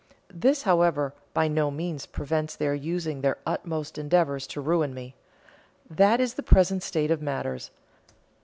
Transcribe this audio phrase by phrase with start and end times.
[0.33, 5.13] This, however, by no means prevents their using their utmost endeavours to ruin me.
[5.91, 7.69] That is the present state of matters.